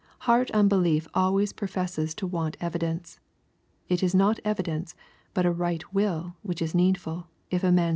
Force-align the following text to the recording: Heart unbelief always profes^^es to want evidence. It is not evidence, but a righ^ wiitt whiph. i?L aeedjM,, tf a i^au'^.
Heart 0.21 0.49
unbelief 0.49 1.07
always 1.13 1.53
profes^^es 1.53 2.15
to 2.15 2.25
want 2.25 2.57
evidence. 2.59 3.19
It 3.87 4.01
is 4.01 4.15
not 4.15 4.39
evidence, 4.43 4.95
but 5.35 5.45
a 5.45 5.53
righ^ 5.53 5.77
wiitt 5.93 5.93
whiph. 5.93 6.05
i?L 6.25 6.35
aeedjM,, 6.43 6.97
tf 6.97 7.23
a 7.51 7.55
i^au'^. 7.59 7.87